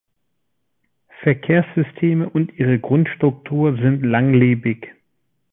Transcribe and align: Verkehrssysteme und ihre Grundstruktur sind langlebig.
Verkehrssysteme 1.21 2.27
und 2.27 2.51
ihre 2.57 2.79
Grundstruktur 2.79 3.73
sind 3.77 4.01
langlebig. 4.03 4.89